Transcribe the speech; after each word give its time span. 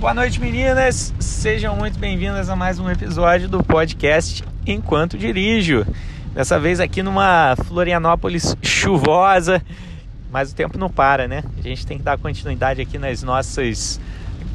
Boa 0.00 0.14
noite, 0.14 0.40
meninas. 0.40 1.12
Sejam 1.20 1.76
muito 1.76 1.98
bem-vindas 1.98 2.48
a 2.48 2.56
mais 2.56 2.78
um 2.78 2.90
episódio 2.90 3.50
do 3.50 3.62
podcast 3.62 4.42
Enquanto 4.66 5.18
Dirijo. 5.18 5.86
Dessa 6.32 6.58
vez 6.58 6.80
aqui 6.80 7.02
numa 7.02 7.54
Florianópolis 7.66 8.56
chuvosa, 8.62 9.62
mas 10.32 10.52
o 10.52 10.54
tempo 10.54 10.78
não 10.78 10.88
para, 10.88 11.28
né? 11.28 11.44
A 11.58 11.60
gente 11.60 11.86
tem 11.86 11.98
que 11.98 12.02
dar 12.02 12.16
continuidade 12.16 12.80
aqui 12.80 12.96
nas 12.96 13.22
nossas, 13.22 14.00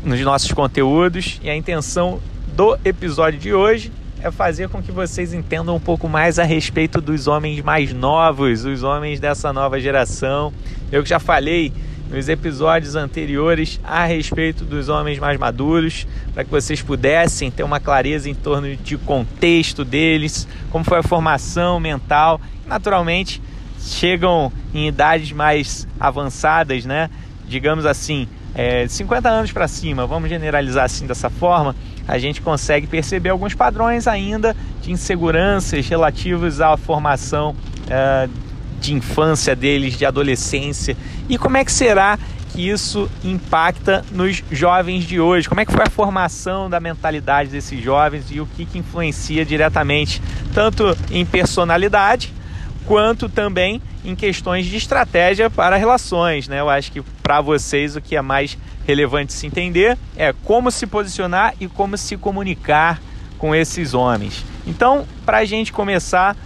nos 0.04 0.20
nossos 0.22 0.52
conteúdos 0.52 1.40
e 1.44 1.48
a 1.48 1.56
intenção 1.56 2.20
do 2.56 2.76
episódio 2.84 3.40
de 3.40 3.54
hoje 3.54 3.92
é 4.24 4.32
fazer 4.32 4.68
com 4.68 4.82
que 4.82 4.92
vocês 4.92 5.32
entendam 5.32 5.76
um 5.76 5.80
pouco 5.80 6.10
mais 6.10 6.40
a 6.40 6.44
respeito 6.44 7.00
dos 7.00 7.28
homens 7.28 7.62
mais 7.62 7.94
novos, 7.94 8.66
os 8.66 8.82
homens 8.82 9.20
dessa 9.20 9.54
nova 9.54 9.80
geração. 9.80 10.52
Eu 10.92 11.04
que 11.04 11.10
já 11.10 11.20
falei 11.20 11.72
nos 12.10 12.30
episódios 12.30 12.96
anteriores 12.96 13.80
a 13.84 14.06
respeito 14.06 14.64
dos 14.64 14.90
homens 14.90 15.20
mais 15.20 15.40
maduros, 15.40 16.08
para 16.34 16.44
que 16.44 16.52
vocês 16.52 16.82
pudessem 16.82 17.50
ter 17.50 17.64
uma 17.64 17.80
clareza 17.80 18.30
em 18.30 18.36
torno 18.36 18.76
de 18.76 18.98
contexto 18.98 19.84
deles, 19.84 20.48
como 20.72 20.86
foi 20.86 21.00
a 21.00 21.04
formação 21.04 21.80
mental. 21.80 22.40
Naturalmente, 22.68 23.42
chegam 23.80 24.52
em 24.74 24.88
idades 24.88 25.32
mais 25.32 25.88
avançadas, 26.00 26.86
né? 26.86 27.10
Digamos 27.48 27.86
assim, 27.86 28.28
é, 28.54 28.88
50 28.88 29.30
anos 29.30 29.52
para 29.52 29.68
cima, 29.68 30.08
vamos 30.08 30.30
generalizar 30.30 30.86
assim 30.86 31.06
dessa 31.06 31.30
forma, 31.30 31.76
a 32.08 32.18
gente 32.18 32.42
consegue 32.42 32.88
perceber 32.88 33.30
alguns 33.30 33.54
padrões 33.54 34.08
ainda 34.08 34.56
de 34.82 34.92
inseguranças 34.92 35.88
relativos 35.88 36.62
à 36.62 36.78
formação 36.78 37.56
uh, 37.86 38.45
de 38.80 38.94
infância 38.94 39.56
deles, 39.56 39.98
de 39.98 40.06
adolescência. 40.06 40.96
E 41.30 41.38
como 41.38 41.58
é 41.58 41.66
que 41.66 41.72
será 41.72 42.18
que 42.54 42.70
isso 42.70 43.10
impacta 43.24 44.06
nos 44.12 44.44
jovens 44.52 45.04
de 45.04 45.20
hoje? 45.20 45.50
Como 45.50 45.60
é 45.60 45.66
que 45.66 45.72
foi 45.72 45.84
a 45.84 45.90
formação 45.90 46.70
da 46.70 46.80
mentalidade 46.80 47.50
desses 47.50 47.84
jovens 47.84 48.26
e 48.32 48.40
o 48.40 48.46
que, 48.46 48.66
que 48.66 48.78
influencia 48.78 49.46
diretamente, 49.46 50.22
tanto 50.54 50.98
em 51.12 51.26
personalidade, 51.26 52.34
quanto 52.86 53.28
também 53.28 53.82
em 54.06 54.16
questões 54.16 54.66
de 54.66 54.78
estratégia 54.78 55.50
para 55.50 55.76
relações, 55.76 56.48
né? 56.48 56.60
Eu 56.60 56.70
acho 56.70 56.92
que 56.92 57.02
para 57.02 57.42
vocês 57.42 57.96
o 57.96 58.02
que 58.02 58.16
é 58.16 58.22
mais 58.22 58.58
relevante 58.88 59.34
se 59.34 59.48
entender 59.48 59.98
é 60.16 60.34
como 60.44 60.70
se 60.70 60.86
posicionar 60.86 61.56
e 61.60 61.68
como 61.68 61.98
se 61.98 62.16
comunicar 62.16 63.02
com 63.38 63.54
esses 63.54 63.94
homens. 63.94 64.46
Então, 64.66 65.06
para 65.26 65.40
a 65.40 65.46
gente 65.46 65.74
começar, 65.74 66.38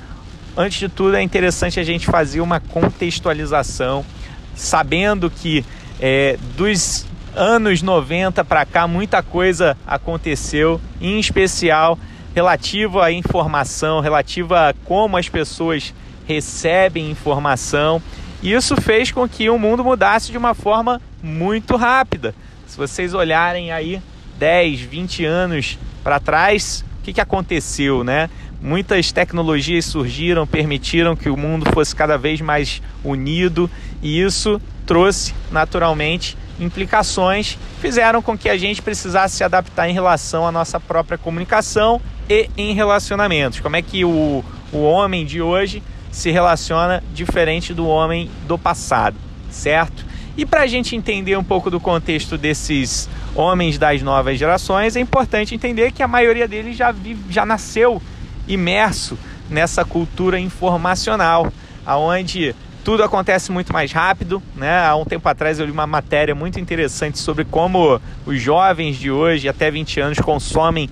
antes 0.60 0.78
de 0.78 0.90
tudo, 0.90 1.16
é 1.16 1.22
interessante 1.22 1.80
a 1.80 1.84
gente 1.84 2.06
fazer 2.06 2.42
uma 2.42 2.60
contextualização, 2.60 4.06
sabendo 4.54 5.32
que 5.32 5.64
é, 6.02 6.38
dos 6.58 7.06
anos 7.34 7.82
90 7.82 8.44
para 8.44 8.66
cá 8.66 8.86
muita 8.86 9.24
coisa 9.24 9.78
aconteceu, 9.88 10.82
em 11.00 11.18
especial 11.18 11.98
relativo 12.36 13.00
à 13.00 13.10
informação, 13.10 14.02
relativa 14.02 14.70
a 14.70 14.74
como 14.84 15.16
as 15.16 15.30
pessoas 15.30 15.94
recebem 16.28 17.10
informação. 17.10 18.02
E 18.44 18.52
isso 18.52 18.76
fez 18.82 19.12
com 19.12 19.30
que 19.30 19.50
o 19.50 19.58
mundo 19.58 19.82
mudasse 19.82 20.30
de 20.30 20.38
uma 20.38 20.54
forma 20.54 21.02
muito 21.24 21.78
rápida. 21.78 22.36
Se 22.68 22.76
vocês 22.76 23.14
olharem 23.14 23.72
aí 23.72 24.02
10, 24.38 24.82
20 24.82 25.24
anos 25.24 25.80
para 26.04 26.20
trás, 26.20 26.84
o 27.00 27.04
que, 27.04 27.14
que 27.14 27.22
aconteceu, 27.22 28.04
né? 28.04 28.30
Muitas 28.62 29.12
tecnologias 29.12 29.86
surgiram, 29.86 30.46
permitiram 30.46 31.16
que 31.16 31.30
o 31.30 31.38
mundo 31.38 31.70
fosse 31.72 31.96
cada 31.96 32.18
vez 32.18 32.42
mais 32.42 32.82
unido 33.04 33.70
e 34.02 34.22
isso 34.22 34.62
trouxe 34.86 35.34
naturalmente 35.50 36.38
implicações, 36.60 37.58
fizeram 37.80 38.22
com 38.22 38.38
que 38.38 38.50
a 38.50 38.58
gente 38.58 38.82
precisasse 38.82 39.38
se 39.38 39.44
adaptar 39.44 39.90
em 39.90 39.94
relação 39.94 40.46
à 40.46 40.52
nossa 40.52 40.78
própria 40.78 41.18
comunicação 41.18 42.02
e 42.30 42.50
em 42.58 42.74
relacionamentos. 42.74 43.62
Como 43.62 43.78
é 43.78 43.82
que 43.82 44.04
o, 44.04 44.44
o 44.74 44.82
homem 44.82 45.26
de 45.26 45.42
hoje 45.42 45.82
se 46.12 46.30
relaciona 46.30 47.02
diferente 47.14 47.74
do 47.74 47.88
homem 47.88 48.30
do 48.46 48.58
passado, 48.58 49.16
certo? 49.50 50.06
E 50.36 50.46
para 50.46 50.62
a 50.62 50.68
gente 50.68 50.96
entender 50.96 51.38
um 51.38 51.44
pouco 51.44 51.70
do 51.70 51.80
contexto 51.80 52.38
desses 52.38 53.10
homens 53.36 53.78
das 53.78 54.02
novas 54.02 54.38
gerações, 54.38 54.96
é 54.96 55.00
importante 55.00 55.56
entender 55.56 55.92
que 55.92 56.04
a 56.04 56.08
maioria 56.08 56.48
deles 56.48 56.76
já, 56.76 56.92
vive, 56.92 57.22
já 57.30 57.46
nasceu 57.46 58.02
imerso 58.50 59.18
nessa 59.50 59.86
cultura 59.86 60.40
informacional, 60.40 61.52
aonde 61.86 62.54
tudo 62.84 63.04
acontece 63.04 63.52
muito 63.52 63.72
mais 63.72 63.92
rápido, 63.92 64.42
né? 64.56 64.86
Há 64.86 64.96
um 64.96 65.06
tempo 65.06 65.28
atrás 65.30 65.60
eu 65.60 65.66
li 65.66 65.72
uma 65.72 65.88
matéria 65.88 66.34
muito 66.34 66.60
interessante 66.60 67.20
sobre 67.20 67.46
como 67.46 68.02
os 68.26 68.42
jovens 68.42 68.98
de 68.98 69.12
hoje, 69.12 69.48
até 69.48 69.70
20 69.70 70.00
anos, 70.00 70.20
consomem 70.20 70.90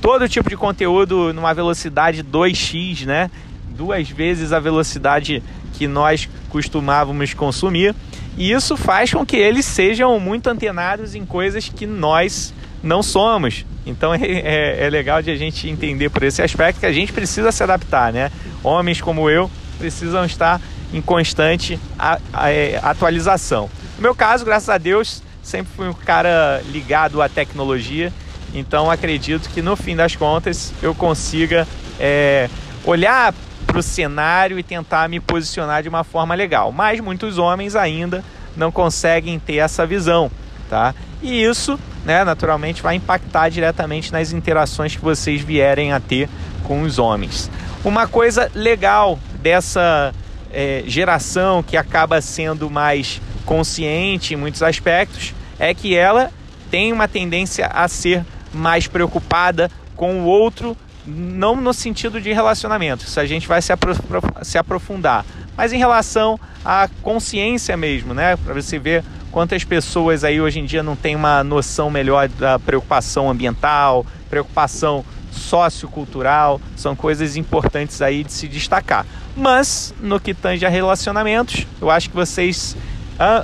todo 0.00 0.28
tipo 0.28 0.48
de 0.50 0.56
conteúdo 0.56 1.32
numa 1.32 1.54
velocidade 1.54 2.24
2x, 2.24 3.04
né? 3.06 3.30
Duas 3.76 4.08
vezes 4.08 4.52
a 4.52 4.58
velocidade 4.58 5.42
que 5.74 5.86
nós 5.86 6.28
costumávamos 6.48 7.34
consumir. 7.34 7.94
E 8.36 8.52
isso 8.52 8.76
faz 8.76 9.12
com 9.12 9.24
que 9.24 9.36
eles 9.36 9.64
sejam 9.64 10.18
muito 10.20 10.48
antenados 10.48 11.14
em 11.14 11.24
coisas 11.24 11.68
que 11.68 11.86
nós 11.86 12.52
não 12.82 13.02
somos. 13.02 13.64
Então 13.86 14.14
é, 14.14 14.18
é, 14.20 14.84
é, 14.84 14.90
legal 14.90 15.22
de 15.22 15.30
a 15.30 15.36
gente 15.36 15.68
entender 15.68 16.10
por 16.10 16.22
esse 16.22 16.42
aspecto 16.42 16.80
que 16.80 16.86
a 16.86 16.92
gente 16.92 17.12
precisa 17.12 17.50
se 17.50 17.62
adaptar, 17.62 18.12
né? 18.12 18.30
Homens 18.62 19.00
como 19.00 19.30
eu 19.30 19.50
precisam 19.78 20.24
estar 20.24 20.60
em 20.92 21.00
constante 21.00 21.78
a, 21.98 22.18
a, 22.32 22.50
é, 22.50 22.78
atualização. 22.82 23.70
No 23.96 24.02
meu 24.02 24.14
caso, 24.14 24.44
graças 24.44 24.68
a 24.68 24.78
Deus, 24.78 25.22
sempre 25.42 25.72
fui 25.74 25.88
um 25.88 25.92
cara 25.92 26.62
ligado 26.70 27.22
à 27.22 27.28
tecnologia, 27.28 28.12
então 28.52 28.90
acredito 28.90 29.48
que 29.50 29.62
no 29.62 29.76
fim 29.76 29.96
das 29.96 30.16
contas 30.16 30.72
eu 30.82 30.94
consiga 30.94 31.66
é, 31.98 32.48
olhar 32.84 33.34
o 33.78 33.82
cenário 33.82 34.58
e 34.58 34.62
tentar 34.62 35.08
me 35.08 35.20
posicionar 35.20 35.82
de 35.82 35.88
uma 35.88 36.04
forma 36.04 36.34
legal. 36.34 36.72
Mas 36.72 37.00
muitos 37.00 37.38
homens 37.38 37.76
ainda 37.76 38.24
não 38.56 38.72
conseguem 38.72 39.38
ter 39.38 39.56
essa 39.56 39.86
visão, 39.86 40.30
tá? 40.68 40.94
E 41.22 41.42
isso, 41.42 41.78
né, 42.04 42.24
naturalmente 42.24 42.82
vai 42.82 42.94
impactar 42.94 43.48
diretamente 43.48 44.12
nas 44.12 44.32
interações 44.32 44.96
que 44.96 45.02
vocês 45.02 45.40
vierem 45.40 45.92
a 45.92 46.00
ter 46.00 46.28
com 46.64 46.82
os 46.82 46.98
homens. 46.98 47.50
Uma 47.84 48.06
coisa 48.06 48.50
legal 48.54 49.18
dessa 49.40 50.12
é, 50.52 50.82
geração 50.86 51.62
que 51.62 51.76
acaba 51.76 52.20
sendo 52.20 52.70
mais 52.70 53.20
consciente 53.44 54.34
em 54.34 54.36
muitos 54.36 54.62
aspectos 54.62 55.34
é 55.58 55.72
que 55.72 55.94
ela 55.94 56.30
tem 56.70 56.92
uma 56.92 57.06
tendência 57.06 57.66
a 57.66 57.86
ser 57.86 58.24
mais 58.52 58.86
preocupada 58.86 59.70
com 59.94 60.22
o 60.22 60.24
outro, 60.24 60.76
não 61.06 61.56
no 61.56 61.72
sentido 61.72 62.20
de 62.20 62.32
relacionamento, 62.32 63.04
isso 63.04 63.20
a 63.20 63.26
gente 63.26 63.46
vai 63.46 63.62
se, 63.62 63.72
aprof 63.72 63.98
se 64.42 64.58
aprofundar, 64.58 65.24
mas 65.56 65.72
em 65.72 65.78
relação 65.78 66.38
à 66.64 66.88
consciência 67.02 67.76
mesmo, 67.76 68.12
né? 68.12 68.36
Para 68.36 68.54
você 68.54 68.78
ver 68.78 69.04
quantas 69.30 69.64
pessoas 69.64 70.24
aí 70.24 70.40
hoje 70.40 70.60
em 70.60 70.64
dia 70.64 70.82
não 70.82 70.96
têm 70.96 71.14
uma 71.14 71.44
noção 71.44 71.90
melhor 71.90 72.28
da 72.28 72.58
preocupação 72.58 73.30
ambiental, 73.30 74.04
preocupação 74.28 75.04
sociocultural, 75.30 76.60
são 76.74 76.96
coisas 76.96 77.36
importantes 77.36 78.00
aí 78.02 78.24
de 78.24 78.32
se 78.32 78.48
destacar. 78.48 79.06
Mas 79.36 79.94
no 80.00 80.18
que 80.18 80.32
tange 80.32 80.64
a 80.64 80.68
relacionamentos, 80.68 81.66
eu 81.80 81.90
acho 81.90 82.08
que 82.08 82.16
vocês 82.16 82.76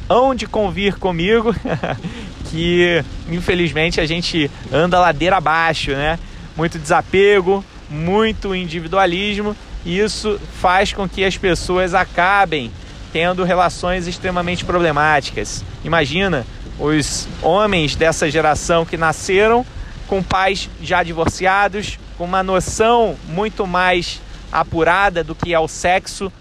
hão 0.09 0.35
de 0.35 0.47
convir 0.47 0.99
comigo 0.99 1.55
que 2.51 3.03
infelizmente 3.31 4.01
a 4.01 4.07
gente 4.07 4.51
anda 4.73 4.99
ladeira 4.99 5.37
abaixo, 5.37 5.93
né? 5.93 6.19
Muito 6.57 6.79
desapego, 6.79 7.65
muito 7.89 8.55
individualismo, 8.55 9.57
e 9.85 9.99
isso 9.99 10.41
faz 10.61 10.93
com 10.93 11.09
que 11.09 11.25
as 11.25 11.37
pessoas 11.37 11.95
acabem 11.95 12.71
tendo 13.13 13.45
relações 13.45 14.07
extremamente 14.07 14.65
problemáticas. 14.65 15.65
Imagina 15.85 16.47
os 16.79 17.29
homens 17.43 17.95
dessa 17.95 18.31
geração 18.31 18.87
que 18.87 18.97
nasceram 18.97 19.67
com 20.07 20.23
pais 20.23 20.69
já 20.83 21.03
divorciados, 21.03 21.99
com 22.17 22.25
uma 22.25 22.43
noção 22.43 23.17
muito 23.29 23.67
mais 23.67 24.21
apurada 24.51 25.23
do 25.25 25.35
que 25.35 25.55
é 25.55 25.59
o 25.59 25.69
sexo, 25.69 26.33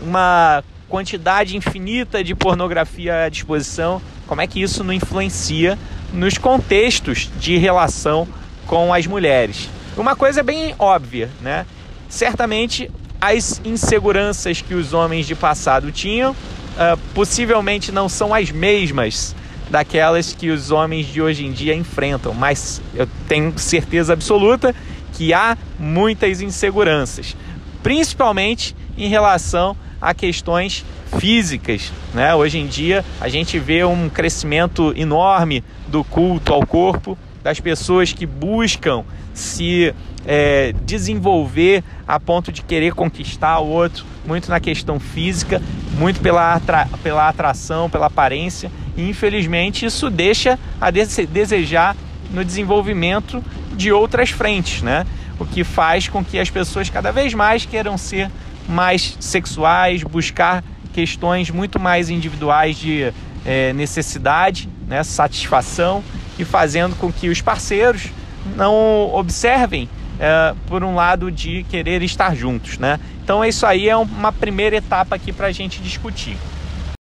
uma 0.00 0.62
quantidade 0.88 1.56
infinita 1.56 2.22
de 2.22 2.34
pornografia 2.34 3.24
à 3.24 3.28
disposição. 3.28 4.00
Como 4.26 4.40
é 4.40 4.46
que 4.46 4.60
isso 4.62 4.82
não 4.84 4.92
influencia 4.92 5.78
nos 6.12 6.38
contextos 6.38 7.30
de 7.38 7.58
relação 7.58 8.28
com 8.66 8.92
as 8.92 9.06
mulheres? 9.06 9.68
Uma 9.96 10.16
coisa 10.16 10.42
bem 10.42 10.74
óbvia, 10.78 11.30
né? 11.40 11.66
Certamente 12.08 12.90
as 13.20 13.60
inseguranças 13.64 14.60
que 14.60 14.74
os 14.74 14.92
homens 14.92 15.26
de 15.26 15.34
passado 15.34 15.90
tinham 15.90 16.32
uh, 16.32 16.98
possivelmente 17.14 17.90
não 17.90 18.08
são 18.08 18.34
as 18.34 18.50
mesmas 18.50 19.34
daquelas 19.70 20.32
que 20.32 20.50
os 20.50 20.70
homens 20.70 21.06
de 21.06 21.22
hoje 21.22 21.46
em 21.46 21.52
dia 21.52 21.74
enfrentam, 21.74 22.34
mas 22.34 22.82
eu 22.94 23.08
tenho 23.26 23.58
certeza 23.58 24.12
absoluta 24.12 24.74
que 25.12 25.32
há 25.32 25.56
muitas 25.78 26.40
inseguranças, 26.40 27.36
principalmente 27.82 28.76
em 28.96 29.08
relação 29.08 29.76
a 30.00 30.12
questões 30.12 30.84
físicas. 31.18 31.92
Né? 32.12 32.34
Hoje 32.34 32.58
em 32.58 32.66
dia 32.66 33.04
a 33.20 33.28
gente 33.28 33.58
vê 33.58 33.84
um 33.84 34.08
crescimento 34.08 34.92
enorme 34.96 35.64
do 35.88 36.04
culto 36.04 36.52
ao 36.52 36.66
corpo, 36.66 37.16
das 37.44 37.60
pessoas 37.60 38.10
que 38.10 38.24
buscam 38.24 39.04
se 39.34 39.94
é, 40.26 40.74
desenvolver 40.86 41.84
a 42.08 42.18
ponto 42.18 42.50
de 42.50 42.62
querer 42.62 42.94
conquistar 42.94 43.58
o 43.58 43.66
outro, 43.66 44.06
muito 44.24 44.48
na 44.48 44.58
questão 44.58 44.98
física, 44.98 45.60
muito 45.98 46.20
pela, 46.20 46.54
atra 46.54 46.88
pela 47.02 47.28
atração, 47.28 47.90
pela 47.90 48.06
aparência, 48.06 48.72
e 48.96 49.10
infelizmente 49.10 49.84
isso 49.84 50.08
deixa 50.08 50.58
a 50.80 50.90
desejar 50.90 51.94
no 52.30 52.42
desenvolvimento 52.42 53.44
de 53.76 53.92
outras 53.92 54.30
frentes, 54.30 54.80
né? 54.80 55.06
O 55.38 55.44
que 55.44 55.62
faz 55.64 56.08
com 56.08 56.24
que 56.24 56.38
as 56.38 56.48
pessoas 56.48 56.88
cada 56.88 57.12
vez 57.12 57.34
mais 57.34 57.66
queiram 57.66 57.98
ser 57.98 58.30
mais 58.66 59.18
sexuais, 59.20 60.02
buscar 60.02 60.64
questões 60.94 61.50
muito 61.50 61.78
mais 61.78 62.08
individuais 62.08 62.78
de 62.78 63.12
é, 63.44 63.74
necessidade, 63.74 64.66
né, 64.86 65.02
satisfação 65.02 66.02
e 66.38 66.44
fazendo 66.44 66.96
com 66.96 67.12
que 67.12 67.28
os 67.28 67.40
parceiros 67.40 68.08
não 68.56 69.14
observem 69.14 69.88
é, 70.18 70.54
por 70.66 70.84
um 70.84 70.94
lado 70.94 71.30
de 71.30 71.64
querer 71.64 72.02
estar 72.02 72.34
juntos, 72.34 72.78
né? 72.78 73.00
Então 73.22 73.44
isso 73.44 73.66
aí 73.66 73.88
é 73.88 73.96
uma 73.96 74.32
primeira 74.32 74.76
etapa 74.76 75.16
aqui 75.16 75.32
para 75.32 75.48
a 75.48 75.52
gente 75.52 75.80
discutir. 75.80 76.36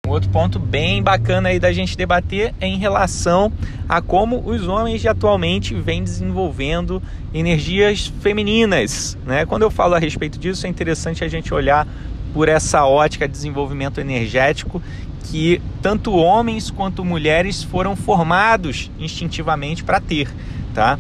Um 0.07 0.11
outro 0.11 0.31
ponto 0.31 0.59
bem 0.59 1.03
bacana 1.03 1.51
aí 1.51 1.61
da 1.61 1.73
gente 1.73 1.97
debater 1.97 2.55
é 2.61 2.67
em 2.67 2.77
relação 2.77 3.53
a 3.89 4.01
como 4.01 4.43
os 4.45 4.67
homens 4.67 5.01
de 5.01 5.09
atualmente 5.09 5.75
vêm 5.75 6.03
desenvolvendo 6.03 7.03
energias 7.33 8.13
femininas, 8.21 9.17
né? 9.25 9.47
Quando 9.47 9.63
eu 9.63 9.71
falo 9.71 9.95
a 9.95 9.99
respeito 9.99 10.39
disso 10.39 10.67
é 10.67 10.69
interessante 10.69 11.23
a 11.23 11.29
gente 11.29 11.53
olhar 11.55 11.87
por 12.33 12.49
essa 12.49 12.85
ótica 12.85 13.29
de 13.29 13.33
desenvolvimento 13.33 14.01
energético 14.01 14.83
que 15.25 15.61
tanto 15.81 16.13
homens 16.13 16.71
quanto 16.71 17.05
mulheres 17.05 17.63
foram 17.63 17.97
formados 17.97 18.91
instintivamente 18.99 19.85
para 19.85 20.01
ter, 20.01 20.29
tá? 20.75 20.99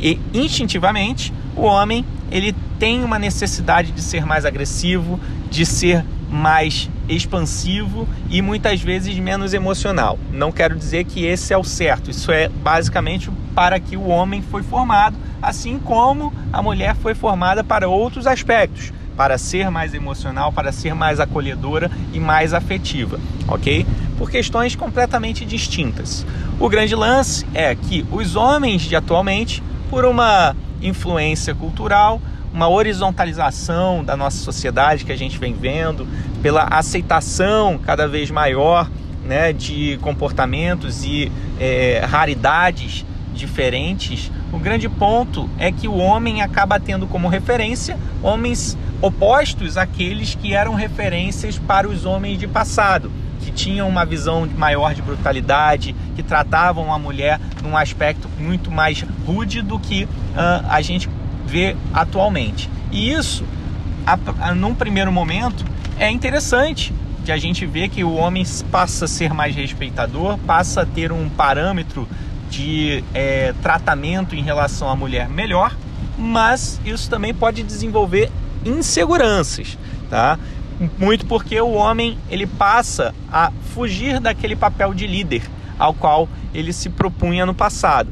E 0.00 0.18
instintivamente 0.32 1.32
o 1.56 1.62
homem 1.62 2.04
ele 2.30 2.54
tem 2.78 3.04
uma 3.04 3.18
necessidade 3.18 3.92
de 3.92 4.02
ser 4.02 4.26
mais 4.26 4.44
agressivo, 4.44 5.20
de 5.50 5.64
ser 5.64 6.04
mais 6.30 6.90
expansivo 7.08 8.08
e 8.28 8.42
muitas 8.42 8.80
vezes 8.80 9.16
menos 9.18 9.54
emocional. 9.54 10.18
Não 10.32 10.50
quero 10.50 10.74
dizer 10.74 11.04
que 11.04 11.24
esse 11.24 11.52
é 11.52 11.58
o 11.58 11.62
certo, 11.62 12.10
isso 12.10 12.32
é 12.32 12.48
basicamente 12.48 13.30
para 13.54 13.78
que 13.78 13.96
o 13.96 14.08
homem 14.08 14.42
foi 14.42 14.62
formado, 14.62 15.16
assim 15.40 15.78
como 15.78 16.32
a 16.52 16.60
mulher 16.60 16.96
foi 16.96 17.14
formada 17.14 17.62
para 17.62 17.88
outros 17.88 18.26
aspectos 18.26 18.92
para 19.16 19.38
ser 19.38 19.70
mais 19.70 19.94
emocional, 19.94 20.52
para 20.52 20.72
ser 20.72 20.94
mais 20.94 21.20
acolhedora 21.20 21.90
e 22.12 22.20
mais 22.20 22.52
afetiva, 22.52 23.18
ok? 23.48 23.86
Por 24.18 24.30
questões 24.30 24.74
completamente 24.74 25.44
distintas. 25.44 26.26
O 26.58 26.68
grande 26.68 26.94
lance 26.94 27.46
é 27.54 27.74
que 27.74 28.04
os 28.10 28.36
homens 28.36 28.82
de 28.82 28.96
atualmente, 28.96 29.62
por 29.90 30.04
uma 30.04 30.54
influência 30.80 31.54
cultural, 31.54 32.20
uma 32.52 32.68
horizontalização 32.68 34.04
da 34.04 34.16
nossa 34.16 34.38
sociedade 34.38 35.04
que 35.04 35.10
a 35.10 35.16
gente 35.16 35.38
vem 35.38 35.52
vendo, 35.52 36.06
pela 36.40 36.64
aceitação 36.64 37.78
cada 37.78 38.06
vez 38.06 38.30
maior 38.30 38.88
né, 39.24 39.52
de 39.52 39.98
comportamentos 40.00 41.04
e 41.04 41.32
é, 41.58 42.04
raridades 42.06 43.04
diferentes, 43.34 44.30
o 44.54 44.58
grande 44.58 44.88
ponto 44.88 45.50
é 45.58 45.72
que 45.72 45.88
o 45.88 45.96
homem 45.96 46.40
acaba 46.40 46.78
tendo 46.78 47.08
como 47.08 47.26
referência 47.26 47.98
homens 48.22 48.78
opostos 49.02 49.76
àqueles 49.76 50.36
que 50.36 50.54
eram 50.54 50.74
referências 50.74 51.58
para 51.58 51.88
os 51.88 52.04
homens 52.04 52.38
de 52.38 52.46
passado, 52.46 53.10
que 53.40 53.50
tinham 53.50 53.88
uma 53.88 54.06
visão 54.06 54.48
maior 54.56 54.94
de 54.94 55.02
brutalidade, 55.02 55.94
que 56.14 56.22
tratavam 56.22 56.94
a 56.94 56.98
mulher 56.98 57.40
num 57.62 57.76
aspecto 57.76 58.28
muito 58.38 58.70
mais 58.70 59.04
rude 59.26 59.60
do 59.60 59.76
que 59.78 60.04
uh, 60.04 60.08
a 60.68 60.80
gente 60.80 61.08
vê 61.44 61.76
atualmente. 61.92 62.70
E 62.92 63.10
isso, 63.10 63.44
a, 64.06 64.16
a, 64.40 64.54
num 64.54 64.74
primeiro 64.74 65.10
momento, 65.10 65.64
é 65.98 66.08
interessante 66.08 66.94
de 67.24 67.32
a 67.32 67.36
gente 67.36 67.66
ver 67.66 67.88
que 67.88 68.04
o 68.04 68.14
homem 68.14 68.44
passa 68.70 69.06
a 69.06 69.08
ser 69.08 69.34
mais 69.34 69.56
respeitador, 69.56 70.38
passa 70.38 70.82
a 70.82 70.86
ter 70.86 71.10
um 71.10 71.28
parâmetro 71.28 72.06
de 72.54 73.02
é, 73.12 73.52
tratamento 73.60 74.36
em 74.36 74.42
relação 74.42 74.88
à 74.88 74.94
mulher 74.94 75.28
melhor, 75.28 75.76
mas 76.16 76.80
isso 76.84 77.10
também 77.10 77.34
pode 77.34 77.64
desenvolver 77.64 78.30
inseguranças, 78.64 79.76
tá? 80.08 80.38
Muito 80.98 81.26
porque 81.26 81.60
o 81.60 81.72
homem 81.72 82.16
ele 82.30 82.46
passa 82.46 83.12
a 83.30 83.50
fugir 83.74 84.20
daquele 84.20 84.54
papel 84.54 84.94
de 84.94 85.06
líder 85.06 85.42
ao 85.78 85.92
qual 85.92 86.28
ele 86.52 86.72
se 86.72 86.88
propunha 86.88 87.44
no 87.44 87.54
passado. 87.54 88.10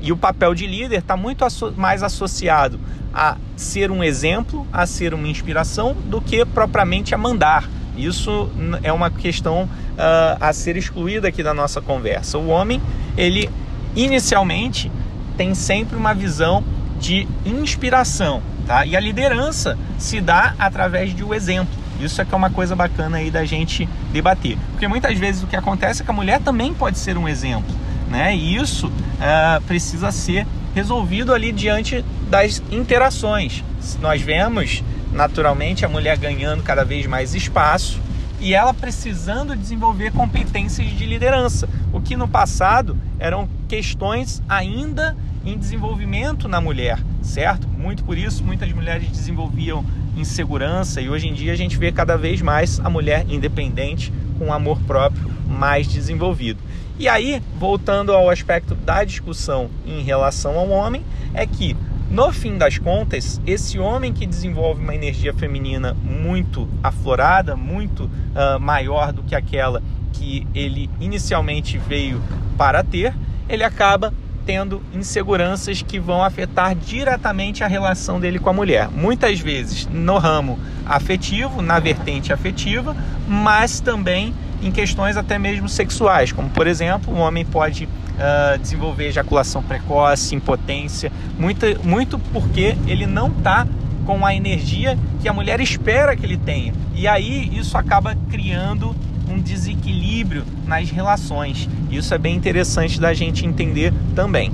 E 0.00 0.12
o 0.12 0.16
papel 0.16 0.54
de 0.54 0.66
líder 0.66 1.00
está 1.00 1.16
muito 1.16 1.44
asso 1.44 1.72
mais 1.76 2.02
associado 2.02 2.80
a 3.12 3.36
ser 3.56 3.90
um 3.90 4.02
exemplo, 4.02 4.66
a 4.72 4.86
ser 4.86 5.12
uma 5.12 5.26
inspiração, 5.26 5.96
do 6.06 6.20
que 6.20 6.44
propriamente 6.44 7.14
a 7.14 7.18
mandar. 7.18 7.68
Isso 7.96 8.48
é 8.82 8.92
uma 8.92 9.10
questão 9.10 9.64
uh, 9.64 10.36
a 10.40 10.52
ser 10.52 10.76
excluída 10.76 11.28
aqui 11.28 11.42
da 11.42 11.52
nossa 11.52 11.80
conversa. 11.82 12.38
O 12.38 12.46
homem, 12.48 12.80
ele 13.16 13.50
inicialmente 13.94 14.90
tem 15.36 15.54
sempre 15.54 15.96
uma 15.96 16.14
visão 16.14 16.62
de 16.98 17.26
inspiração, 17.44 18.42
tá? 18.66 18.84
E 18.84 18.96
a 18.96 19.00
liderança 19.00 19.78
se 19.98 20.20
dá 20.20 20.54
através 20.58 21.14
de 21.14 21.24
um 21.24 21.32
exemplo. 21.32 21.74
Isso 21.98 22.20
é 22.20 22.24
que 22.24 22.34
é 22.34 22.36
uma 22.36 22.50
coisa 22.50 22.76
bacana 22.76 23.18
aí 23.18 23.30
da 23.30 23.44
gente 23.44 23.88
debater. 24.12 24.56
Porque 24.72 24.86
muitas 24.86 25.18
vezes 25.18 25.42
o 25.42 25.46
que 25.46 25.56
acontece 25.56 26.02
é 26.02 26.04
que 26.04 26.10
a 26.10 26.14
mulher 26.14 26.40
também 26.40 26.72
pode 26.72 26.98
ser 26.98 27.16
um 27.16 27.28
exemplo, 27.28 27.74
né? 28.10 28.34
E 28.34 28.56
isso 28.56 28.86
uh, 28.88 29.60
precisa 29.66 30.10
ser 30.10 30.46
resolvido 30.74 31.32
ali 31.32 31.52
diante 31.52 32.04
das 32.28 32.62
interações. 32.70 33.64
Nós 34.00 34.20
vemos 34.22 34.84
naturalmente 35.12 35.84
a 35.84 35.88
mulher 35.88 36.16
ganhando 36.16 36.62
cada 36.62 36.84
vez 36.84 37.06
mais 37.06 37.34
espaço 37.34 38.00
e 38.40 38.54
ela 38.54 38.72
precisando 38.72 39.56
desenvolver 39.56 40.12
competências 40.12 40.88
de 40.90 41.04
liderança, 41.04 41.68
o 41.92 42.00
que 42.00 42.16
no 42.16 42.28
passado 42.28 42.96
eram 43.20 43.48
questões 43.68 44.42
ainda 44.48 45.16
em 45.44 45.56
desenvolvimento 45.56 46.48
na 46.48 46.60
mulher, 46.60 46.98
certo? 47.22 47.68
Muito 47.68 48.02
por 48.02 48.18
isso 48.18 48.42
muitas 48.42 48.72
mulheres 48.72 49.08
desenvolviam 49.08 49.84
insegurança 50.16 51.00
e 51.00 51.08
hoje 51.08 51.28
em 51.28 51.34
dia 51.34 51.52
a 51.52 51.56
gente 51.56 51.76
vê 51.76 51.92
cada 51.92 52.16
vez 52.16 52.42
mais 52.42 52.80
a 52.80 52.90
mulher 52.90 53.24
independente 53.28 54.12
com 54.38 54.52
amor 54.52 54.80
próprio 54.86 55.30
mais 55.46 55.86
desenvolvido. 55.86 56.58
E 56.98 57.08
aí, 57.08 57.42
voltando 57.58 58.12
ao 58.12 58.28
aspecto 58.28 58.74
da 58.74 59.04
discussão 59.04 59.70
em 59.86 60.02
relação 60.02 60.58
ao 60.58 60.68
homem, 60.68 61.02
é 61.32 61.46
que 61.46 61.76
no 62.10 62.32
fim 62.32 62.58
das 62.58 62.76
contas, 62.76 63.40
esse 63.46 63.78
homem 63.78 64.12
que 64.12 64.26
desenvolve 64.26 64.82
uma 64.82 64.94
energia 64.94 65.32
feminina 65.32 65.96
muito 66.02 66.68
aflorada, 66.82 67.54
muito 67.54 68.04
uh, 68.04 68.58
maior 68.58 69.12
do 69.12 69.22
que 69.22 69.34
aquela 69.34 69.80
que 70.12 70.46
ele 70.54 70.90
inicialmente 71.00 71.78
veio 71.78 72.22
para 72.56 72.82
ter, 72.82 73.14
ele 73.48 73.64
acaba 73.64 74.12
tendo 74.44 74.82
inseguranças 74.92 75.82
que 75.82 75.98
vão 75.98 76.24
afetar 76.24 76.74
diretamente 76.74 77.62
a 77.62 77.66
relação 77.66 78.18
dele 78.18 78.38
com 78.38 78.50
a 78.50 78.52
mulher. 78.52 78.88
Muitas 78.88 79.38
vezes 79.38 79.86
no 79.86 80.18
ramo 80.18 80.58
afetivo, 80.86 81.62
na 81.62 81.78
vertente 81.78 82.32
afetiva, 82.32 82.96
mas 83.28 83.80
também 83.80 84.34
em 84.62 84.70
questões 84.70 85.16
até 85.16 85.38
mesmo 85.38 85.68
sexuais, 85.68 86.32
como 86.32 86.50
por 86.50 86.66
exemplo, 86.66 87.14
um 87.14 87.20
homem 87.20 87.44
pode 87.44 87.84
uh, 87.84 88.58
desenvolver 88.58 89.06
ejaculação 89.06 89.62
precoce, 89.62 90.34
impotência, 90.34 91.10
muito, 91.38 91.66
muito 91.84 92.18
porque 92.18 92.76
ele 92.86 93.06
não 93.06 93.28
está 93.28 93.66
com 94.04 94.24
a 94.26 94.34
energia 94.34 94.98
que 95.20 95.28
a 95.28 95.32
mulher 95.32 95.60
espera 95.60 96.16
que 96.16 96.26
ele 96.26 96.36
tenha. 96.36 96.74
E 96.94 97.06
aí 97.06 97.50
isso 97.56 97.78
acaba 97.78 98.16
criando 98.30 98.94
um 99.30 99.40
desequilíbrio 99.40 100.44
nas 100.66 100.90
relações. 100.90 101.68
Isso 101.90 102.12
é 102.12 102.18
bem 102.18 102.34
interessante 102.34 103.00
da 103.00 103.14
gente 103.14 103.46
entender 103.46 103.92
também. 104.14 104.52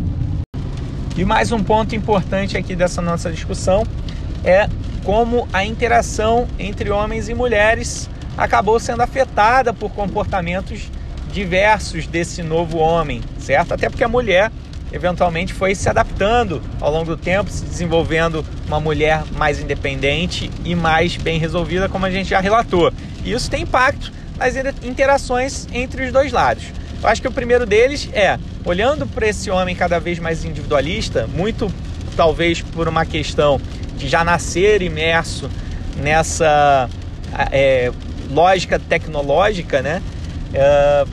E 1.17 1.25
mais 1.25 1.51
um 1.51 1.63
ponto 1.63 1.95
importante 1.95 2.59
aqui 2.59 2.77
dessa 2.77 3.01
nossa 3.01 3.33
discussão 3.33 3.85
é 4.45 4.69
como 5.03 5.49
a 5.53 5.65
interação 5.65 6.47
entre 6.59 6.91
homens 6.91 7.29
e 7.29 7.35
mulheres 7.35 8.11
acabou 8.37 8.79
sendo 8.79 9.01
afetada 9.01 9.73
por 9.73 9.91
comportamentos 9.93 10.91
diversos 11.33 12.07
desse 12.07 12.43
novo 12.43 12.79
homem, 12.79 13.23
certo? 13.39 13.73
Até 13.73 13.89
porque 13.89 14.05
a 14.05 14.09
mulher 14.09 14.53
eventualmente 14.93 15.53
foi 15.53 15.75
se 15.75 15.89
adaptando 15.89 16.63
ao 16.81 16.93
longo 16.93 17.07
do 17.07 17.17
tempo, 17.17 17.51
se 17.51 17.65
desenvolvendo 17.65 18.45
uma 18.67 18.79
mulher 18.79 19.23
mais 19.37 19.61
independente 19.61 20.51
e 20.65 20.75
mais 20.75 21.17
bem 21.17 21.39
resolvida, 21.39 21.89
como 21.89 22.07
a 22.07 22.11
gente 22.11 22.31
já 22.31 22.41
relatou. 22.41 22.93
E 23.25 23.33
isso 23.33 23.51
tem 23.51 23.63
impacto 23.63 24.13
nas 24.39 24.55
interações 24.85 25.67
entre 25.73 26.07
os 26.07 26.13
dois 26.13 26.33
lados. 26.33 26.65
Eu 27.03 27.09
acho 27.09 27.21
que 27.21 27.29
o 27.29 27.33
primeiro 27.33 27.67
deles 27.67 28.09
é, 28.13 28.39
olhando 28.65 29.07
para 29.07 29.29
esse 29.29 29.51
homem 29.51 29.75
cada 29.75 29.99
vez 29.99 30.19
mais 30.19 30.45
individualista, 30.45 31.27
muito 31.27 31.73
talvez 32.17 32.63
por 32.63 32.89
uma 32.89 33.05
questão 33.05 33.61
de 33.97 34.09
já 34.09 34.25
nascer 34.25 34.83
imerso 34.83 35.51
nessa 35.97 36.89
é, 37.53 37.93
lógica 38.31 38.79
tecnológica, 38.79 39.83
né? 39.83 40.03
É, 40.53 41.05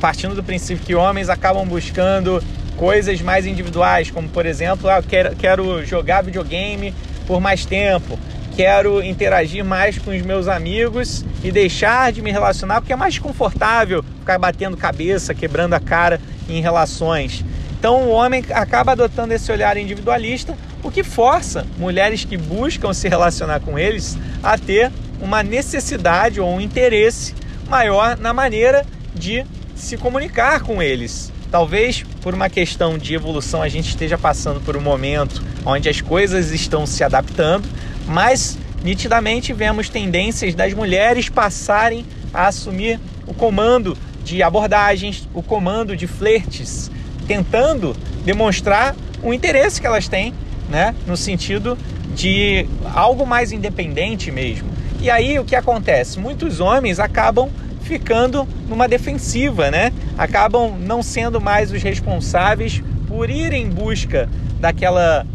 partindo 0.00 0.34
do 0.34 0.42
princípio 0.42 0.84
que 0.84 0.94
homens 0.94 1.28
acabam 1.28 1.66
buscando 1.66 2.42
coisas 2.76 3.20
mais 3.20 3.46
individuais, 3.46 4.10
como 4.10 4.28
por 4.28 4.46
exemplo, 4.46 4.88
ah, 4.88 4.98
eu 4.98 5.02
quero, 5.02 5.36
quero 5.36 5.84
jogar 5.84 6.22
videogame 6.22 6.94
por 7.26 7.40
mais 7.40 7.64
tempo, 7.64 8.18
quero 8.56 9.02
interagir 9.02 9.64
mais 9.64 9.98
com 9.98 10.10
os 10.10 10.22
meus 10.22 10.46
amigos 10.46 11.24
e 11.42 11.50
deixar 11.50 12.12
de 12.12 12.22
me 12.22 12.30
relacionar 12.30 12.80
porque 12.80 12.92
é 12.92 12.96
mais 12.96 13.18
confortável 13.18 14.04
ficar 14.20 14.38
batendo 14.38 14.76
cabeça, 14.76 15.34
quebrando 15.34 15.74
a 15.74 15.80
cara 15.80 16.20
em 16.48 16.60
relações. 16.60 17.44
Então 17.78 18.04
o 18.04 18.10
homem 18.10 18.44
acaba 18.52 18.92
adotando 18.92 19.34
esse 19.34 19.50
olhar 19.50 19.76
individualista, 19.76 20.56
o 20.82 20.90
que 20.90 21.02
força 21.02 21.66
mulheres 21.78 22.24
que 22.24 22.36
buscam 22.36 22.92
se 22.92 23.08
relacionar 23.08 23.60
com 23.60 23.78
eles 23.78 24.16
a 24.42 24.56
ter 24.56 24.92
uma 25.20 25.42
necessidade 25.42 26.40
ou 26.40 26.48
um 26.48 26.60
interesse 26.60 27.34
maior 27.68 28.16
na 28.16 28.32
maneira 28.32 28.84
de 29.14 29.44
se 29.74 29.96
comunicar 29.96 30.60
com 30.60 30.82
eles. 30.82 31.32
Talvez 31.50 32.04
por 32.22 32.34
uma 32.34 32.48
questão 32.48 32.96
de 32.96 33.14
evolução 33.14 33.62
a 33.62 33.68
gente 33.68 33.88
esteja 33.88 34.16
passando 34.16 34.60
por 34.60 34.76
um 34.76 34.80
momento 34.80 35.42
onde 35.66 35.88
as 35.88 36.00
coisas 36.00 36.50
estão 36.50 36.86
se 36.86 37.04
adaptando, 37.04 37.68
mas 38.06 38.58
nitidamente 38.82 39.52
vemos 39.52 39.88
tendências 39.88 40.54
das 40.54 40.72
mulheres 40.74 41.28
passarem 41.28 42.04
a 42.32 42.46
assumir 42.48 42.98
o 43.26 43.34
comando 43.34 43.96
de 44.24 44.42
abordagens, 44.42 45.28
o 45.34 45.42
comando 45.42 45.96
de 45.96 46.06
flertes, 46.06 46.90
tentando 47.26 47.94
demonstrar 48.24 48.94
o 49.22 49.32
interesse 49.32 49.80
que 49.80 49.86
elas 49.86 50.08
têm, 50.08 50.34
né, 50.68 50.94
no 51.06 51.16
sentido 51.16 51.76
de 52.14 52.66
algo 52.94 53.26
mais 53.26 53.52
independente 53.52 54.30
mesmo. 54.30 54.68
E 55.00 55.10
aí 55.10 55.38
o 55.38 55.44
que 55.44 55.56
acontece? 55.56 56.18
Muitos 56.18 56.60
homens 56.60 57.00
acabam 57.00 57.50
ficando 57.82 58.46
numa 58.68 58.86
defensiva, 58.86 59.70
né? 59.70 59.92
Acabam 60.16 60.78
não 60.78 61.02
sendo 61.02 61.40
mais 61.40 61.72
os 61.72 61.82
responsáveis 61.82 62.82
por 63.08 63.28
ir 63.28 63.52
em 63.52 63.68
busca 63.68 64.28
daquela 64.60 65.26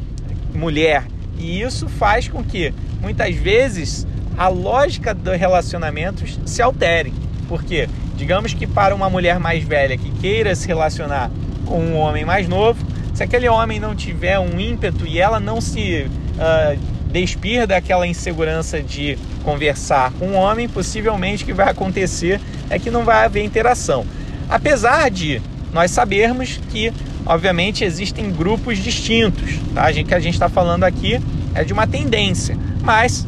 mulher. 0.56 1.04
E 1.38 1.62
isso 1.62 1.89
faz 1.89 2.27
com 2.27 2.44
que 2.44 2.74
muitas 3.01 3.36
vezes 3.36 4.08
a 4.38 4.48
lógica 4.48 5.13
dos 5.13 5.38
relacionamentos 5.38 6.39
se 6.46 6.62
altere. 6.62 7.13
Porque, 7.48 7.88
digamos 8.16 8.54
que 8.54 8.68
para 8.68 8.94
uma 8.94 9.10
mulher 9.10 9.39
mais 9.39 9.63
velha 9.63 9.98
que 9.98 10.12
queira 10.12 10.54
se 10.56 10.68
relacionar 10.68 11.32
com 11.66 11.80
um 11.80 11.98
homem 11.98 12.25
mais 12.25 12.48
novo, 12.48 12.86
se 13.13 13.24
aquele 13.24 13.50
homem 13.50 13.80
não 13.80 13.96
tiver 13.96 14.38
um 14.38 14.60
ímpeto 14.60 15.08
e 15.08 15.20
ela 15.20 15.39
não 15.39 15.60
se 15.60 16.06
uh, 16.06 16.80
despir 17.12 17.66
daquela 17.66 18.06
insegurança 18.06 18.82
de 18.82 19.18
conversar 19.44 20.12
com 20.20 20.27
um 20.27 20.36
homem, 20.36 20.68
possivelmente 20.68 21.44
o 21.44 21.46
que 21.46 21.54
vai 21.54 21.70
acontecer 21.70 22.39
é 22.70 22.77
que 22.77 22.92
não 22.92 23.04
vai 23.04 23.25
haver 23.25 23.44
interação. 23.44 24.06
Apesar 24.50 25.10
de 25.10 25.42
nós 25.74 25.92
sabermos 25.92 26.60
que, 26.70 26.94
obviamente, 27.25 27.84
existem 27.84 28.32
grupos 28.32 28.77
distintos, 28.77 29.58
tá? 29.74 29.86
A 29.86 29.92
gente, 29.92 30.08
que 30.08 30.13
a 30.13 30.20
gente 30.20 30.34
está 30.34 30.50
falando 30.50 30.84
aqui 30.84 31.20
é 31.56 31.63
de 31.63 31.74
uma 31.74 31.88
tendência, 31.88 32.58
mas 32.88 33.27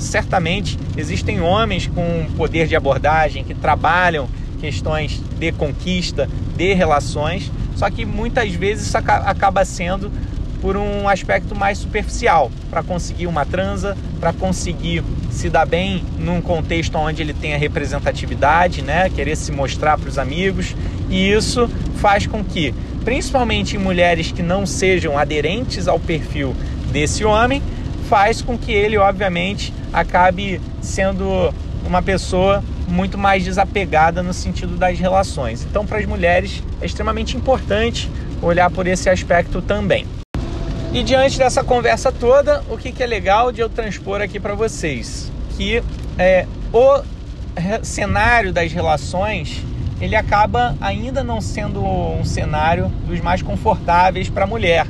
certamente 0.00 0.76
existem 0.96 1.40
homens 1.40 1.86
com 1.86 2.26
poder 2.36 2.66
de 2.66 2.74
abordagem 2.74 3.44
que 3.44 3.54
trabalham 3.54 4.28
questões 4.60 5.22
de 5.38 5.52
conquista, 5.52 6.28
de 6.56 6.74
relações, 6.74 7.52
só 7.76 7.88
que 7.88 8.04
muitas 8.04 8.52
vezes 8.52 8.88
isso 8.88 8.96
acaba 8.98 9.64
sendo 9.64 10.10
por 10.60 10.76
um 10.76 11.08
aspecto 11.08 11.54
mais 11.54 11.78
superficial, 11.78 12.50
para 12.68 12.82
conseguir 12.82 13.28
uma 13.28 13.46
transa, 13.46 13.96
para 14.18 14.32
conseguir 14.32 15.04
se 15.30 15.48
dar 15.48 15.66
bem 15.66 16.02
num 16.18 16.40
contexto 16.40 16.98
onde 16.98 17.22
ele 17.22 17.32
tenha 17.32 17.56
representatividade, 17.56 18.82
né, 18.82 19.08
querer 19.08 19.36
se 19.36 19.52
mostrar 19.52 19.96
para 19.98 20.08
os 20.08 20.18
amigos, 20.18 20.74
e 21.08 21.30
isso 21.30 21.70
faz 21.98 22.26
com 22.26 22.42
que, 22.42 22.74
principalmente 23.04 23.76
em 23.76 23.78
mulheres 23.78 24.32
que 24.32 24.42
não 24.42 24.66
sejam 24.66 25.16
aderentes 25.16 25.86
ao 25.86 26.00
perfil 26.00 26.56
desse 26.90 27.24
homem, 27.24 27.62
faz 28.08 28.42
com 28.42 28.56
que 28.56 28.72
ele, 28.72 28.96
obviamente, 28.96 29.72
acabe 29.92 30.60
sendo 30.80 31.52
uma 31.84 32.02
pessoa 32.02 32.62
muito 32.88 33.18
mais 33.18 33.44
desapegada 33.44 34.22
no 34.22 34.32
sentido 34.32 34.76
das 34.76 34.98
relações. 34.98 35.66
Então, 35.68 35.86
para 35.86 35.98
as 35.98 36.06
mulheres 36.06 36.62
é 36.80 36.86
extremamente 36.86 37.36
importante 37.36 38.10
olhar 38.42 38.70
por 38.70 38.86
esse 38.86 39.08
aspecto 39.08 39.60
também. 39.60 40.06
E 40.92 41.02
diante 41.02 41.38
dessa 41.38 41.62
conversa 41.62 42.10
toda, 42.12 42.62
o 42.70 42.78
que, 42.78 42.92
que 42.92 43.02
é 43.02 43.06
legal 43.06 43.52
de 43.52 43.60
eu 43.60 43.68
transpor 43.68 44.20
aqui 44.20 44.40
para 44.40 44.54
vocês? 44.54 45.30
Que 45.56 45.82
é, 46.18 46.46
o 46.72 47.02
cenário 47.82 48.52
das 48.52 48.72
relações 48.72 49.62
ele 50.00 50.14
acaba 50.14 50.76
ainda 50.80 51.24
não 51.24 51.40
sendo 51.40 51.82
um 51.82 52.24
cenário 52.24 52.88
dos 53.06 53.20
mais 53.20 53.42
confortáveis 53.42 54.28
para 54.28 54.44
a 54.44 54.46
mulher, 54.46 54.86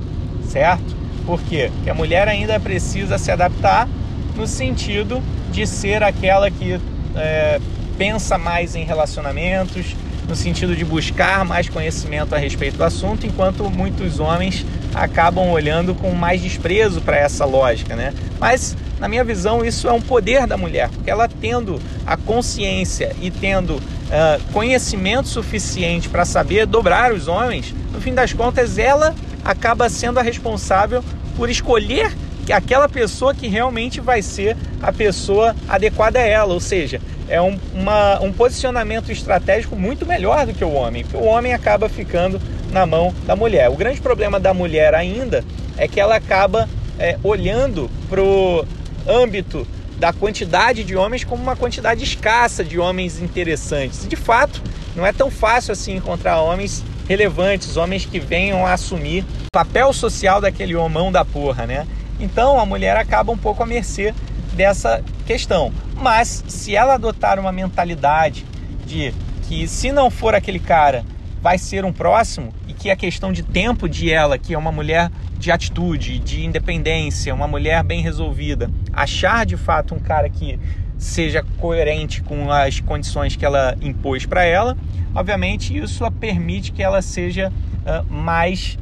certo? 0.48 0.95
Por 1.26 1.42
quê? 1.42 1.70
Porque 1.74 1.90
a 1.90 1.94
mulher 1.94 2.28
ainda 2.28 2.58
precisa 2.60 3.18
se 3.18 3.32
adaptar 3.32 3.88
no 4.36 4.46
sentido 4.46 5.20
de 5.50 5.66
ser 5.66 6.02
aquela 6.02 6.50
que 6.50 6.80
é, 7.16 7.60
pensa 7.98 8.38
mais 8.38 8.76
em 8.76 8.84
relacionamentos, 8.84 9.96
no 10.28 10.36
sentido 10.36 10.74
de 10.74 10.84
buscar 10.84 11.44
mais 11.44 11.68
conhecimento 11.68 12.34
a 12.34 12.38
respeito 12.38 12.76
do 12.76 12.84
assunto, 12.84 13.26
enquanto 13.26 13.68
muitos 13.70 14.20
homens 14.20 14.64
acabam 14.94 15.48
olhando 15.50 15.94
com 15.94 16.12
mais 16.12 16.40
desprezo 16.40 17.00
para 17.00 17.16
essa 17.16 17.44
lógica, 17.44 17.94
né? 17.94 18.12
Mas 18.38 18.76
na 18.98 19.08
minha 19.08 19.22
visão 19.22 19.64
isso 19.64 19.88
é 19.88 19.92
um 19.92 20.00
poder 20.00 20.46
da 20.46 20.56
mulher, 20.56 20.88
porque 20.90 21.10
ela 21.10 21.28
tendo 21.28 21.80
a 22.06 22.16
consciência 22.16 23.14
e 23.20 23.30
tendo 23.30 23.76
uh, 23.76 24.52
conhecimento 24.52 25.28
suficiente 25.28 26.08
para 26.08 26.24
saber 26.24 26.66
dobrar 26.66 27.12
os 27.12 27.28
homens, 27.28 27.74
no 27.92 28.00
fim 28.00 28.14
das 28.14 28.32
contas 28.32 28.78
ela 28.78 29.14
acaba 29.46 29.88
sendo 29.88 30.18
a 30.18 30.22
responsável 30.22 31.02
por 31.36 31.48
escolher 31.48 32.12
aquela 32.52 32.88
pessoa 32.88 33.34
que 33.34 33.48
realmente 33.48 34.00
vai 34.00 34.22
ser 34.22 34.56
a 34.82 34.92
pessoa 34.92 35.54
adequada 35.68 36.18
a 36.18 36.22
ela, 36.22 36.52
ou 36.52 36.60
seja, 36.60 37.00
é 37.28 37.40
um, 37.40 37.58
uma, 37.74 38.20
um 38.20 38.32
posicionamento 38.32 39.10
estratégico 39.10 39.74
muito 39.74 40.06
melhor 40.06 40.46
do 40.46 40.54
que 40.54 40.64
o 40.64 40.72
homem, 40.72 41.02
porque 41.02 41.16
o 41.16 41.24
homem 41.24 41.52
acaba 41.52 41.88
ficando 41.88 42.40
na 42.70 42.86
mão 42.86 43.14
da 43.24 43.34
mulher. 43.34 43.68
O 43.68 43.76
grande 43.76 44.00
problema 44.00 44.38
da 44.38 44.54
mulher 44.54 44.94
ainda 44.94 45.44
é 45.76 45.88
que 45.88 46.00
ela 46.00 46.16
acaba 46.16 46.68
é, 46.98 47.18
olhando 47.22 47.90
para 48.08 48.22
o 48.22 48.64
âmbito 49.08 49.66
da 49.98 50.12
quantidade 50.12 50.84
de 50.84 50.94
homens 50.94 51.24
como 51.24 51.42
uma 51.42 51.56
quantidade 51.56 52.04
escassa 52.04 52.62
de 52.62 52.78
homens 52.78 53.20
interessantes. 53.20 54.06
De 54.06 54.16
fato, 54.16 54.62
não 54.94 55.04
é 55.04 55.12
tão 55.12 55.30
fácil 55.30 55.72
assim 55.72 55.96
encontrar 55.96 56.40
homens 56.40 56.84
relevantes, 57.08 57.76
homens 57.76 58.04
que 58.04 58.18
venham 58.18 58.66
a 58.66 58.72
assumir 58.72 59.24
o 59.46 59.50
papel 59.52 59.92
social 59.92 60.40
daquele 60.40 60.74
homão 60.74 61.10
da 61.12 61.24
porra, 61.24 61.66
né? 61.66 61.86
Então 62.18 62.58
a 62.58 62.66
mulher 62.66 62.96
acaba 62.96 63.32
um 63.32 63.38
pouco 63.38 63.62
à 63.62 63.66
mercê 63.66 64.14
dessa 64.52 65.02
questão. 65.26 65.72
Mas 65.94 66.44
se 66.48 66.74
ela 66.74 66.94
adotar 66.94 67.38
uma 67.38 67.52
mentalidade 67.52 68.44
de 68.86 69.12
que 69.48 69.68
se 69.68 69.92
não 69.92 70.10
for 70.10 70.34
aquele 70.34 70.58
cara, 70.58 71.04
vai 71.40 71.58
ser 71.58 71.84
um 71.84 71.92
próximo 71.92 72.52
e 72.66 72.72
que 72.72 72.90
a 72.90 72.96
questão 72.96 73.32
de 73.32 73.42
tempo 73.42 73.88
de 73.88 74.10
ela, 74.10 74.38
que 74.38 74.54
é 74.54 74.58
uma 74.58 74.72
mulher 74.72 75.10
de 75.38 75.52
atitude, 75.52 76.18
de 76.18 76.44
independência, 76.44 77.34
uma 77.34 77.46
mulher 77.46 77.84
bem 77.84 78.00
resolvida, 78.00 78.70
achar 78.92 79.46
de 79.46 79.56
fato 79.56 79.94
um 79.94 79.98
cara 79.98 80.28
que 80.28 80.58
seja 80.98 81.44
coerente 81.58 82.22
com 82.22 82.50
as 82.50 82.80
condições 82.80 83.36
que 83.36 83.44
ela 83.44 83.76
impôs 83.80 84.26
para 84.26 84.44
ela, 84.44 84.76
obviamente 85.14 85.76
isso 85.76 86.10
permite 86.12 86.72
que 86.72 86.82
ela 86.82 87.02
seja 87.02 87.50
uh, 87.50 88.12
mais 88.12 88.78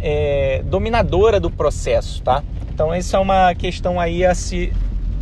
é, 0.00 0.62
dominadora 0.64 1.40
do 1.40 1.50
processo, 1.50 2.22
tá? 2.22 2.42
Então, 2.72 2.92
essa 2.92 3.16
é 3.16 3.20
uma 3.20 3.54
questão 3.54 3.98
aí 3.98 4.24
a 4.24 4.34
se 4.34 4.72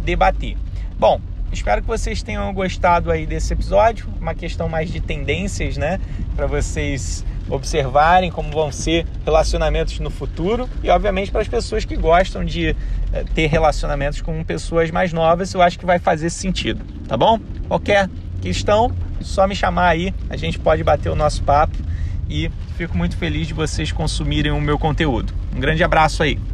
debater. 0.04 0.56
Bom, 0.98 1.20
espero 1.52 1.80
que 1.82 1.88
vocês 1.88 2.22
tenham 2.22 2.52
gostado 2.52 3.10
aí 3.10 3.26
desse 3.26 3.52
episódio, 3.52 4.08
uma 4.20 4.34
questão 4.34 4.68
mais 4.68 4.90
de 4.90 5.00
tendências, 5.00 5.76
né, 5.76 6.00
para 6.34 6.46
vocês 6.46 7.24
observarem 7.48 8.30
como 8.30 8.50
vão 8.50 8.72
ser 8.72 9.06
relacionamentos 9.24 9.98
no 10.00 10.10
futuro 10.10 10.68
e 10.82 10.90
obviamente 10.90 11.30
para 11.30 11.42
as 11.42 11.48
pessoas 11.48 11.84
que 11.84 11.96
gostam 11.96 12.44
de 12.44 12.68
eh, 13.12 13.24
ter 13.34 13.46
relacionamentos 13.46 14.20
com 14.20 14.42
pessoas 14.42 14.90
mais 14.90 15.12
novas, 15.12 15.52
eu 15.52 15.62
acho 15.62 15.78
que 15.78 15.86
vai 15.86 15.98
fazer 15.98 16.30
sentido, 16.30 16.84
tá 17.06 17.16
bom? 17.16 17.38
Qualquer 17.68 18.08
questão, 18.40 18.90
só 19.20 19.46
me 19.46 19.54
chamar 19.54 19.88
aí, 19.88 20.14
a 20.28 20.36
gente 20.36 20.58
pode 20.58 20.82
bater 20.82 21.10
o 21.10 21.14
nosso 21.14 21.42
papo 21.42 21.76
e 22.28 22.50
fico 22.76 22.96
muito 22.96 23.16
feliz 23.16 23.46
de 23.46 23.54
vocês 23.54 23.92
consumirem 23.92 24.52
o 24.52 24.60
meu 24.60 24.78
conteúdo. 24.78 25.32
Um 25.54 25.60
grande 25.60 25.84
abraço 25.84 26.22
aí. 26.22 26.38